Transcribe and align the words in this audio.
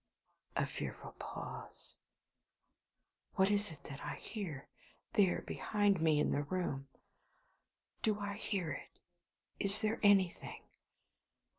A 0.55 0.65
fearful 0.65 1.11
pause. 1.19 1.95
What 3.35 3.51
is 3.51 3.69
that 3.69 3.83
that 3.83 4.01
I 4.03 4.15
hear? 4.15 4.67
There, 5.13 5.43
behind 5.43 6.01
me 6.01 6.19
in 6.19 6.31
the 6.31 6.41
room? 6.41 6.87
Do 8.01 8.19
I 8.19 8.33
hear 8.33 8.71
it? 8.71 8.99
Is 9.59 9.81
there 9.81 9.99
anything? 10.01 10.63